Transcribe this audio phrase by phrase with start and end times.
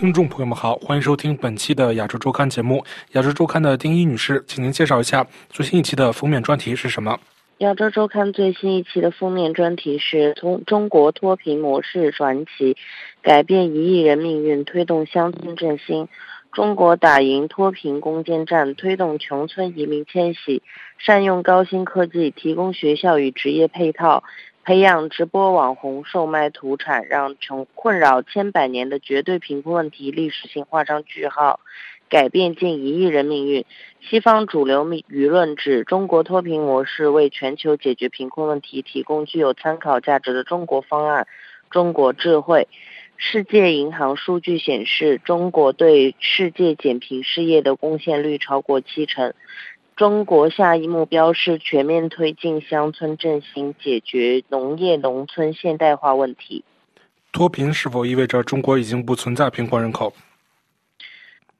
[0.00, 2.82] 听众朋友们好，欢迎收听本期的亚洲周刊节目。
[3.12, 7.20] 亚洲周刊的丁一女士，请您介绍一下最新一期的封面专题是什么？
[7.58, 12.78] 亚洲周刊最新一期的封面专题是从中国脱贫模式传奇，
[13.20, 16.08] 改变一亿人命运，推动乡村振兴。
[16.50, 20.62] 中国打赢脱贫攻坚战，推动穷村移民迁徙，
[20.96, 24.24] 善用高新科技，提供学校与职业配套。
[24.70, 31.58] 培养直播网红售卖土产，让穷困扰千百年的绝对贫困问题历史性画上句号，
[32.08, 33.64] 改变近一亿人命运。
[34.00, 41.26] 西方主流舆论指中国脱贫模式为全球解决贫困问题提供具有参考价值的中国方案、
[41.68, 42.68] 中国智慧。
[43.16, 49.34] 世界银行数据显示，中国对世界减贫事业的贡献率超过七成。
[50.00, 56.64] 中国下一目标是全面推进乡村振兴，解决农业农村现代化问题。
[57.32, 60.14] 脱贫是否意味着中国已经不存在贫困人口？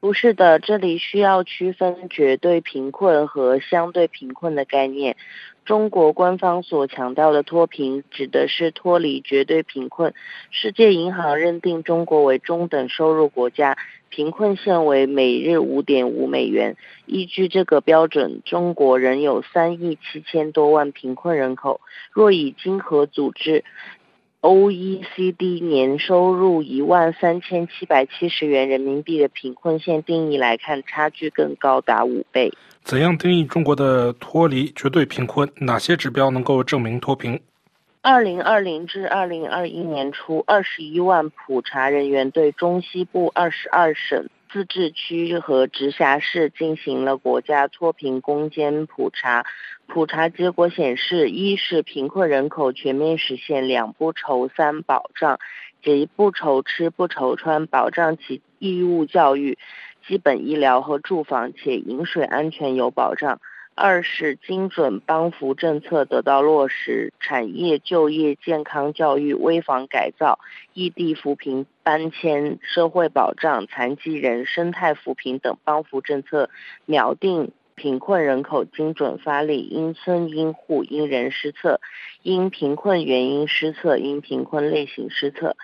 [0.00, 5.16] 不是的，这里需要区分绝对贫困和相对贫困的概念。
[5.64, 10.12] 中国官方所强调的脱贫，指的是脱离绝对贫困。
[10.50, 13.78] 世界银行认定中国为中等收入国家，
[14.10, 16.76] 贫困线为每日五点五美元。
[17.06, 21.80] 依据这个标准，中国仍有三亿七千多万贫困人口。
[22.10, 23.64] 若以经合组织。
[24.44, 32.52] OECD 年收入一万三千七百七十元人民币的贫困线定义来看，差距更高达五倍。
[32.82, 35.50] 怎样定义中国的脱离绝对贫困？
[35.56, 37.40] 哪些指标能够证明脱贫？
[38.02, 44.28] 二零二零至二零二一年初，二十一万普查人员对中西部二十二省。
[44.54, 49.44] 自治区和直辖市进行了国家脱贫攻坚普查，
[49.88, 55.40] 普查结果显示，一是贫困人口全面实现两不愁三保障，
[55.82, 59.58] 即不愁吃不愁穿，保障其义务教育、
[60.06, 63.40] 基本医疗和住房，且饮水安全有保障。
[63.76, 70.38] 二是精准帮扶政策得到落实，产业、就业、健康、教育、危房改造、
[70.72, 76.50] 异地扶贫搬迁、社会保障、残疾人、生态扶贫等帮扶政策
[76.86, 81.80] 秒定贫困人口精准发力，因村因户因人施策，
[82.22, 85.56] 因贫困原因施策，因贫困类型施策。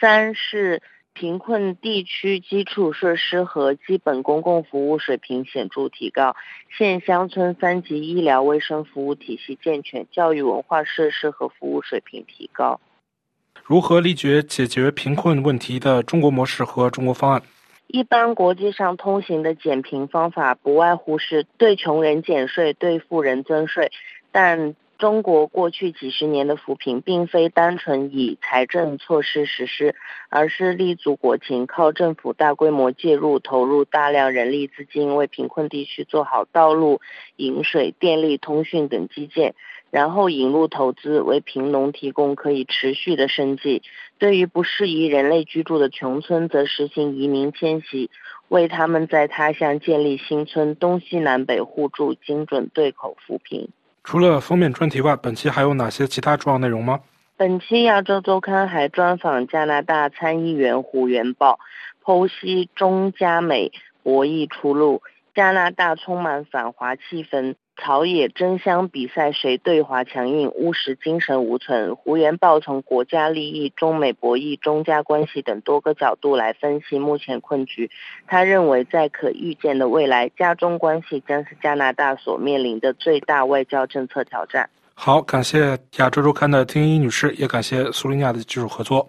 [0.00, 0.80] 三是。
[1.18, 6.36] 贫困地区基础设施和基本公共服务水平显著提高，
[6.76, 12.80] 县乡村三级医疗卫生服务体系健全，教育文化设施和服务水平提高。
[13.64, 17.42] 如何立决解决贫困问题的中国模式和中国方案？
[17.88, 23.90] 一般国际上通行的减贫方法不外乎是对穷人减税，对富人增税，
[24.30, 24.76] 但。
[24.98, 29.94] 中国过去几十年的扶贫，并非单纯以财政措施实施，
[30.28, 37.00] 而是立足国情，靠政府大规模介入，投入大量人力资金，为贫困地区做好道路、
[37.36, 39.54] 饮水、电力、通讯等基建，
[39.92, 43.82] 然后引入投资，为贫农提供可以持续的生计。
[44.18, 48.10] 对于不适宜人类居住的穷村，则实行移民迁徙，
[48.48, 53.68] 为他们在他乡建立新村，东西南北互助，精准对口扶贫。
[54.10, 57.00] 除了封面专题外，本期还有哪些其他重要内容吗？
[57.36, 61.58] 本期亚洲周刊还专访加拿大参议员胡元豹，
[62.02, 63.70] 剖析中加美
[64.02, 65.02] 博弈出路，
[65.34, 67.54] 加拿大充满反华气氛。
[67.80, 71.94] 朝野争相比赛谁对华强硬，务实精神无存。
[71.94, 77.88] 胡元豹从国家利益、中美博弈、中加关系等多个角度来分析目前困局。
[78.26, 84.68] 他认为，在可预见的未来，加中关系将是加拿大所面临的最大外交政策挑战。
[84.94, 89.08] 好，感谢亚洲周刊的丁一女士，也感谢苏林亚的技术合作。